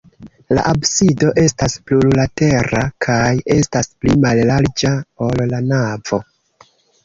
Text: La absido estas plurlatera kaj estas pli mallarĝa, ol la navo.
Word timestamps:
La 0.57 0.61
absido 0.69 1.29
estas 1.41 1.75
plurlatera 1.89 2.81
kaj 3.09 3.29
estas 3.59 3.93
pli 4.01 4.19
mallarĝa, 4.27 4.97
ol 5.29 5.49
la 5.57 5.65
navo. 5.71 6.25